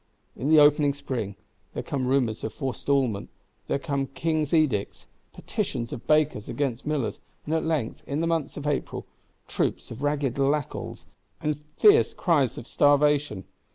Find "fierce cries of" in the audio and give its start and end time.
11.77-12.65